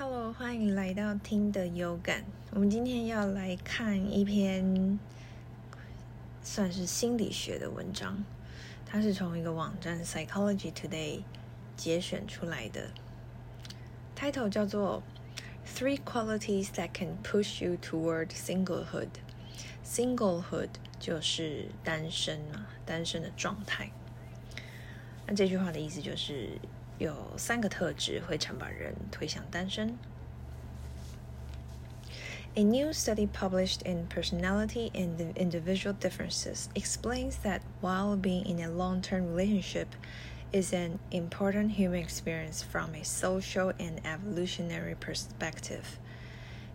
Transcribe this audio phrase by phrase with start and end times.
[0.00, 2.24] Hello，欢迎来到听的有感。
[2.52, 4.96] 我们今天要来看一篇
[6.40, 8.22] 算是心理学的文章，
[8.86, 11.24] 它是从一个网站 Psychology Today
[11.76, 12.90] 节选出来的。
[14.16, 15.02] Title 叫做
[15.66, 19.08] Three Qualities That Can Push You Toward Singlehood。
[19.84, 20.70] Singlehood
[21.00, 23.90] 就是单身嘛，单身的状态。
[25.26, 26.50] 那这句话的意思就是
[26.99, 29.97] 有三个特质会常把人推向单身。
[32.55, 39.01] A new study published in Personality and Individual Differences explains that while being in a long
[39.01, 39.87] term relationship
[40.51, 45.97] is an important human experience from a social and evolutionary perspective,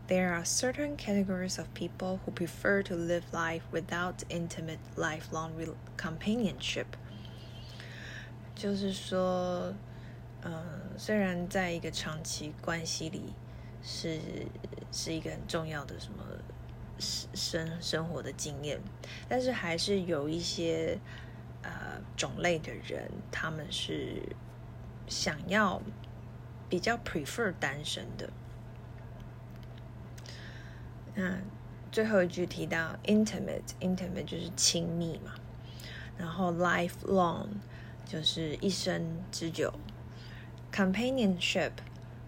[0.09, 5.53] there are certain categories of people who prefer to live life without intimate lifelong
[5.97, 6.97] companionship.
[8.57, 9.73] 就是说，
[10.44, 10.62] 呃，
[10.98, 13.34] 虽然在一个长期关系里
[13.82, 14.20] 是
[14.92, 16.24] 是一个很重要的什么
[17.00, 18.80] 生生活的经验，
[19.30, 21.00] 但是还是有一些
[21.62, 24.22] 呃种类的人，他们是
[25.08, 25.82] 想要
[26.70, 28.30] 比较 prefer 单身的。
[31.16, 31.38] 那
[31.92, 35.34] 最后一句提到 intimate，intimate 就是亲密嘛，
[36.18, 37.48] 然后 lifelong。
[38.06, 39.74] 就是一生之久
[40.74, 41.72] ，companionship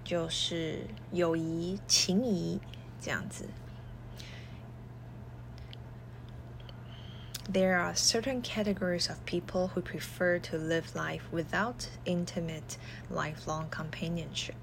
[0.04, 2.60] 就是友谊、情谊
[3.02, 3.48] 这样子。
[7.52, 12.78] There are certain categories of people who prefer to live life without intimate,
[13.12, 14.56] lifelong companionship。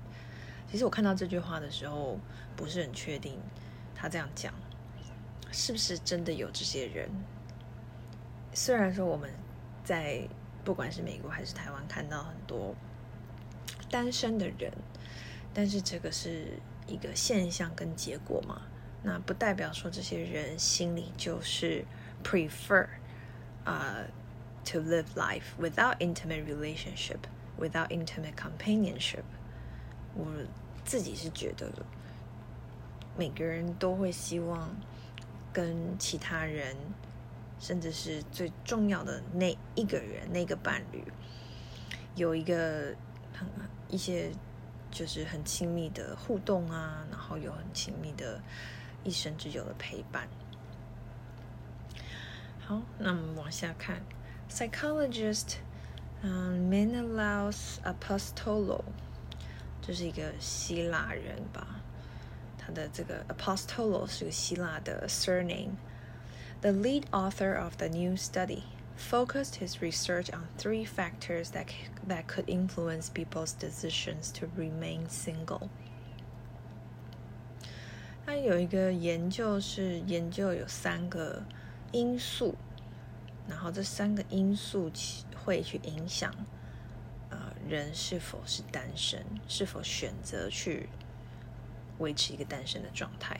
[0.71, 2.19] 其实我看到这句话的时候，
[2.57, 3.39] 不是很确定
[3.95, 4.53] 他这样讲
[5.53, 7.09] 是不是真的有这些人。
[8.53, 9.31] 虽然说我们
[9.85, 10.29] 在
[10.65, 12.75] 不管是美国还是台湾，看到很多
[13.93, 14.73] 单身的人，
[15.55, 18.63] 但是这个是一个现象跟结果嘛？
[19.05, 21.85] 那不代表说这些人心里就是
[22.25, 22.89] prefer
[23.65, 23.99] 啊
[24.65, 27.19] to live life without intimate relationship,
[27.61, 29.25] without intimate companionship。
[30.15, 30.27] 我
[30.85, 31.71] 自己是觉得，
[33.17, 34.75] 每个人都会希望
[35.53, 36.75] 跟其他人。
[37.61, 41.01] 甚至是最重要的那一个人，那个伴侣，
[42.17, 42.93] 有一个
[43.33, 43.47] 很
[43.93, 44.33] 一些
[44.91, 48.41] 就是很亲密的互动啊，然后有很亲密的
[49.05, 50.27] 一生之久的陪伴。
[52.59, 54.01] 好，那我们往下看
[54.51, 55.57] ，psychologist，
[56.23, 58.83] 嗯，Menelaus Apostolo，
[59.83, 61.67] 这是一个希腊人吧？
[62.57, 65.73] 他的这个 Apostolo 是个希腊的 surname。
[66.63, 68.63] The lead author of the new study
[68.96, 71.68] focused his research on three factors that,
[72.08, 75.70] that could influence people's decisions to remain single.
[78.26, 81.44] 他有一个研究是研究有三个
[81.94, 82.56] 因素，
[83.48, 84.92] 然后这三个因素
[85.46, 86.34] 会去影响
[87.30, 90.90] 呃人是否是单身，是否选择去
[92.00, 93.40] 维持一个单身的状态。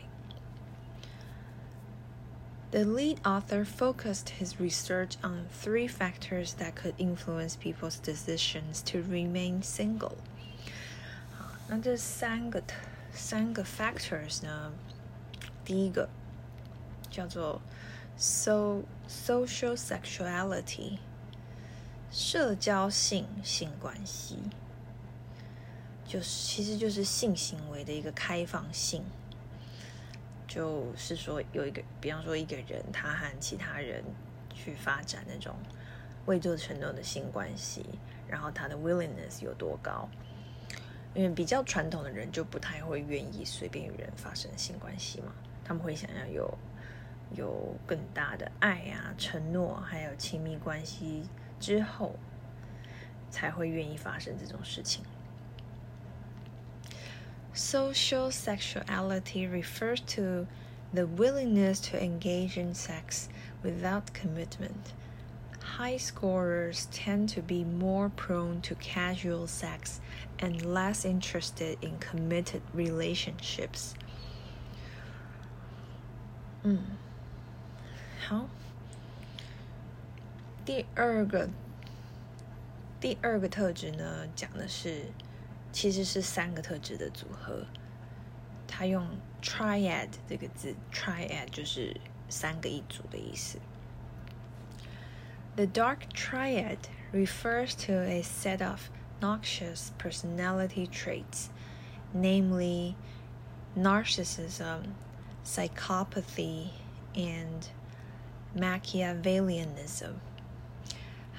[2.72, 9.02] the lead author focused his research on three factors that could influence people's decisions to
[9.02, 10.18] remain single.
[11.38, 12.62] 好，那这三个
[13.14, 14.72] 三个 factors 呢？
[15.64, 16.10] 第一个
[17.10, 17.62] 叫做
[18.18, 20.98] so social sexuality，
[22.12, 24.38] 社交性性关系，
[26.06, 29.04] 就是其实就是性行为的一个开放性。
[30.55, 34.05] 就是说，有一个，比方说一个人，他和其他人
[34.53, 35.57] 去发展那种
[36.27, 37.87] 未做承诺的性关系，
[38.29, 40.07] 然后他的 willingness 有多高？
[41.15, 45.33] 因为比较传统的人就不太会愿意随便与人发生性关系嘛，
[45.65, 46.59] 他们会想要有
[47.35, 51.23] 有更大的爱啊、承诺，还有亲密关系
[51.59, 52.15] 之后，
[53.31, 55.03] 才会愿意发生这种事情。
[57.54, 60.48] Social sexuality refers to
[60.94, 63.30] the willingness to engage in sex
[63.64, 64.94] without commitment.
[65.62, 70.00] High scorers tend to be more prone to casual sex
[70.40, 73.94] and less interested in committed relationships.
[76.64, 76.80] 嗯，
[78.28, 78.48] 好。
[80.66, 81.50] 第二个，
[83.00, 85.12] 第二个特质呢，讲的是
[85.72, 87.66] 其实是三个特质的组合。
[88.68, 89.08] 他用
[89.42, 91.96] triad 这个字，triad 就是
[92.30, 93.60] 三个一组的意思。
[95.56, 96.78] The dark triad
[97.12, 101.50] refers to a set of noxious personality traits
[102.14, 102.96] namely
[103.76, 104.94] narcissism,
[105.44, 106.70] psychopathy,
[107.16, 107.68] and
[108.56, 110.16] Machiavellianism.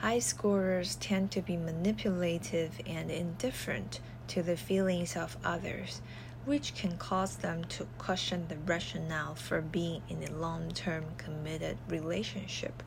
[0.00, 6.00] High scorers tend to be manipulative and indifferent to the feelings of others,
[6.44, 11.76] which can cause them to question the rationale for being in a long term committed
[11.88, 12.82] relationship.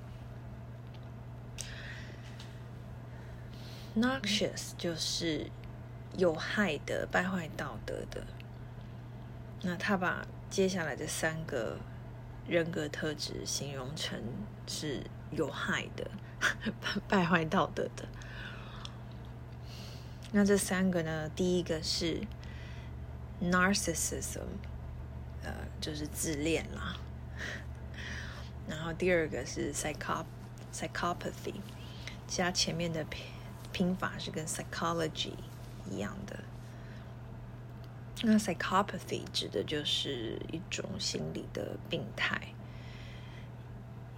[3.96, 5.52] Noxious 就是
[6.18, 8.24] 有害的、败坏道德的。
[9.64, 11.78] 那他把接下来的三个
[12.48, 14.20] 人格特质形容成
[14.66, 16.10] 是有害的、
[17.08, 18.08] 败坏道德的。
[20.33, 21.31] 那这三个呢？
[21.35, 22.21] 第一个是
[23.41, 24.41] narcissism，
[25.43, 26.97] 呃，就是自恋啦。
[28.69, 30.27] 然后第二个是 psychop
[30.75, 31.55] psychopathy，
[32.27, 33.25] 其他前面的拼
[33.73, 35.33] 拼法是跟 psychology
[35.91, 36.39] 一样的。
[38.23, 42.49] 那 psychopathy 指的就是一种心理的病态，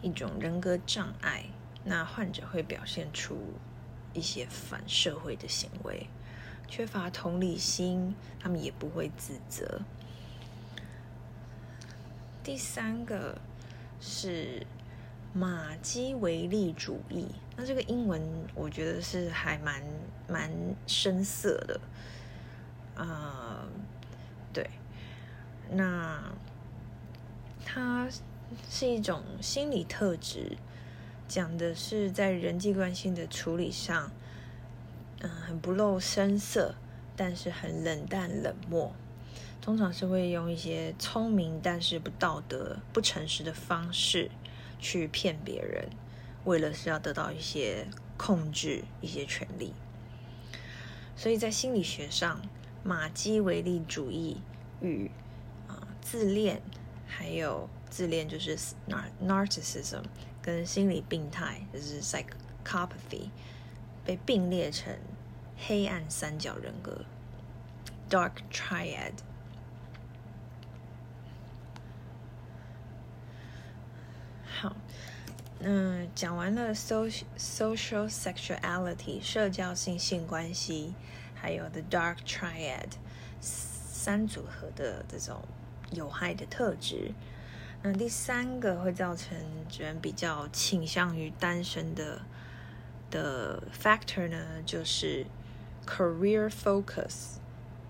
[0.00, 1.44] 一种人格障碍。
[1.84, 3.54] 那患者会表现出。
[4.14, 6.08] 一些反社会的行为，
[6.66, 9.80] 缺乏同理心，他们也不会自责。
[12.42, 13.38] 第三个
[14.00, 14.66] 是
[15.32, 17.26] 马基维利主义，
[17.56, 18.22] 那这个英文
[18.54, 19.82] 我觉得是还蛮
[20.26, 20.50] 蛮
[20.86, 21.80] 深色的，
[22.96, 23.68] 啊，
[24.52, 24.70] 对，
[25.70, 26.32] 那
[27.64, 28.08] 它
[28.70, 30.56] 是一种心理特质。
[31.28, 34.10] 讲的是在人际关系的处理上，
[35.20, 36.74] 嗯，很不露声色，
[37.14, 38.94] 但是很冷淡冷漠。
[39.60, 44.30] 通常是会用一些聪明但是不道德、不诚实的方式
[44.78, 45.90] 去骗别人，
[46.44, 47.86] 为了是要得到一些
[48.16, 49.74] 控制、一些权利。
[51.14, 52.40] 所以在心理学上，
[52.82, 54.40] 马基维利主义
[54.80, 55.10] 与
[55.66, 56.62] 啊自恋，
[57.06, 58.56] 还有自恋就是
[59.22, 60.04] narcissism。
[60.48, 63.28] 跟心理病态就是 psychopathy
[64.02, 64.96] 被并列成
[65.58, 67.04] 黑暗三角人格
[68.08, 69.12] （dark triad）。
[74.46, 74.74] 好，
[75.58, 80.94] 那讲完了 social social sexuality 社交性性关系，
[81.34, 82.88] 还有 the dark triad
[83.42, 85.42] 三组合的这种
[85.92, 87.12] 有害的特质。
[87.81, 89.37] 那第三个会造成
[89.77, 92.21] 人比较倾向于单身的
[93.11, 95.25] 的 factor 呢，就是
[95.85, 97.37] career focus。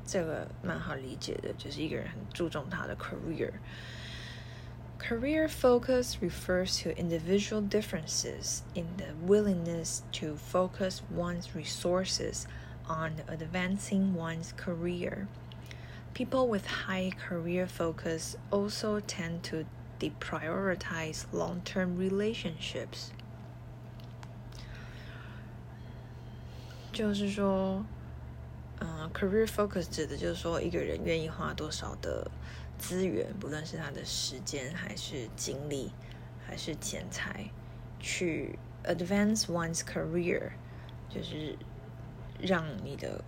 [0.06, 12.46] 这个蛮好理解的，就是一个人很注重他的 career。Career focus refers to individual differences in the willingness to focus one's resources
[12.88, 15.28] on advancing one's career.
[16.14, 19.66] People with high career focus also tend to
[19.99, 23.11] deprioritize long-term relationships。
[26.93, 27.85] 就是说，
[28.81, 32.29] 嗯，career focus 指的就是说一个人愿意花多少的
[32.77, 35.93] 资源，不论是他的时间还是精力
[36.45, 37.51] 还是钱财，
[38.01, 40.51] 去 advance one's career，
[41.09, 41.57] 就是
[42.41, 43.23] 让你的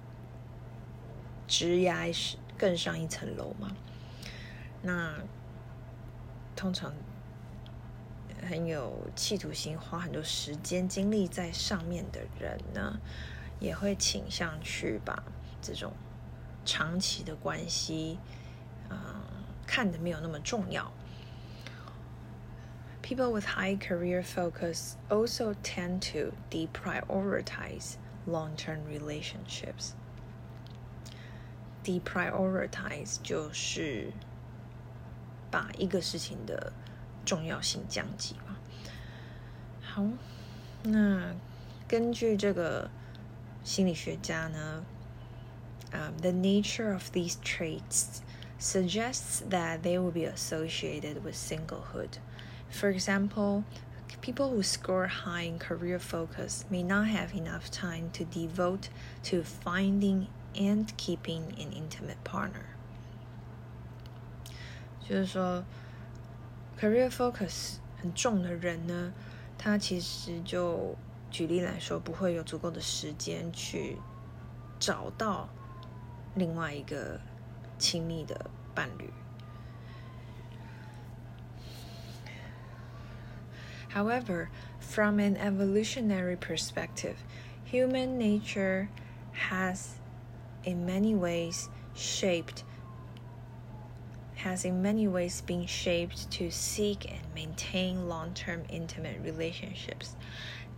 [1.47, 3.77] 职业是更上一层楼嘛。
[4.83, 5.15] 那
[6.61, 6.93] 通常
[8.47, 13.01] 很有企图心，花很多时间精力在上面的人呢，
[13.59, 15.25] 也会倾向去把
[15.63, 15.95] 这种
[16.67, 18.19] 长期的关系，
[18.91, 18.99] 嗯，
[19.67, 20.93] 看得没有那么重要。
[23.01, 27.95] People with high career focus also tend to deprioritize
[28.27, 29.93] long-term relationships.
[31.83, 34.13] Deprioritize 就是。
[35.50, 36.74] 把一个事情的
[37.26, 38.58] 重要性降级嘛。
[39.82, 40.04] 好，
[40.84, 41.34] 那
[41.88, 42.90] 根据这个
[43.64, 44.86] 心理学家呢，
[45.92, 48.20] 嗯、um,，the nature of these traits
[48.60, 52.20] suggests that they will be associated with singlehood.
[52.70, 53.64] For example,
[54.22, 58.90] people who score high in career focus may not have enough time to devote
[59.24, 62.76] to finding and keeping an intimate partner.
[65.11, 65.65] 就是说
[66.79, 69.13] ，career focus 很重的人呢，
[69.59, 70.97] 他其实就
[71.33, 73.97] 举例来说，不会有足够的时间去
[74.79, 75.49] 找到
[76.37, 77.21] 另外一个
[77.77, 79.11] 亲密的伴侣。
[83.93, 84.47] However,
[84.79, 87.17] from an evolutionary perspective,
[87.67, 88.87] human nature
[89.51, 89.97] has,
[90.63, 92.63] in many ways, shaped
[94.43, 100.17] has in many ways been shaped to seek and maintain long-term intimate relationships.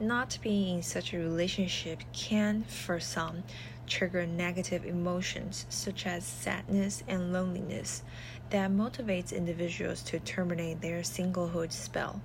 [0.00, 3.44] Not being in such a relationship can, for some,
[3.86, 8.02] trigger negative emotions such as sadness and loneliness
[8.50, 12.20] that motivates individuals to terminate their singlehood spell.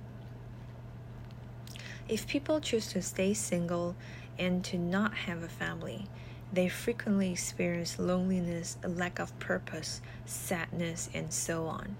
[2.08, 3.94] If people choose to stay single
[4.38, 6.06] and to not have a family,
[6.52, 11.96] they frequently experience loneliness, a lack of purpose, sadness, and so on.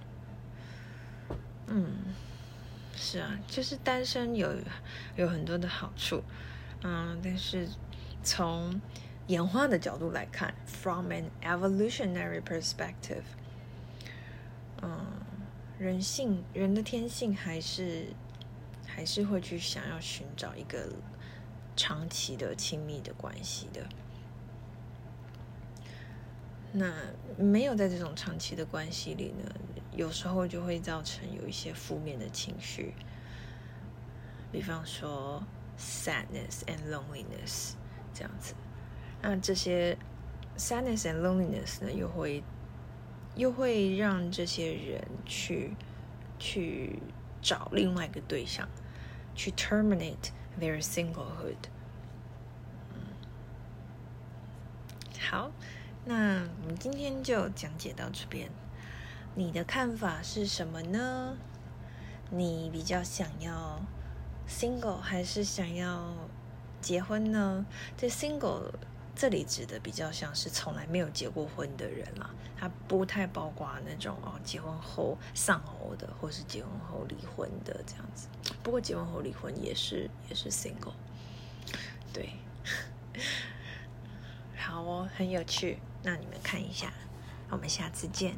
[1.66, 2.14] 嗯，
[2.96, 4.54] 是啊，就是单身有
[5.16, 6.22] 有很多的好处，
[6.82, 7.68] 嗯，但是
[8.22, 8.80] 从
[9.26, 13.24] 演化的角度来看，from an evolutionary perspective，
[14.80, 15.06] 嗯，
[15.78, 18.06] 人性人的天性还是
[18.86, 20.90] 还是会去想要寻找一个
[21.76, 23.86] 长期的亲密的关系的。
[26.72, 26.92] 那
[27.38, 29.50] 没有在这种长期的关系里呢，
[29.92, 32.92] 有时候就会造成有一些负面的情绪，
[34.52, 35.42] 比方说
[35.78, 37.72] sadness and loneliness
[38.12, 38.54] 这样子。
[39.22, 39.96] 那这些
[40.58, 42.44] sadness and loneliness 呢，又会
[43.34, 45.74] 又会让这些人去
[46.38, 47.00] 去
[47.40, 48.68] 找另外一个对象，
[49.34, 51.56] 去 terminate their singlehood。
[52.92, 53.00] 嗯，
[55.18, 55.50] 好。
[56.04, 58.50] 那我们今天就讲解到这边，
[59.34, 61.36] 你的看法是什么呢？
[62.30, 63.80] 你比较想要
[64.48, 66.14] single 还是想要
[66.80, 67.66] 结婚呢？
[67.96, 68.72] 这 single
[69.14, 78.28] 这里指的比较像是从来没有结过婚的人啦，它不太包括那种哦结婚后丧偶的，或是结婚后离婚的这样子。
[78.62, 80.94] 不过结婚后离婚也是也是 single，
[82.12, 82.30] 对。
[84.68, 85.78] 好哦，很有趣。
[86.02, 86.92] 那你们看一下，
[87.48, 88.36] 我们下次见。